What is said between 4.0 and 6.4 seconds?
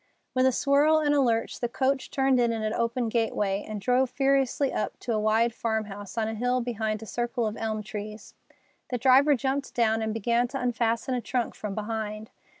furiously up to a wide farm house on a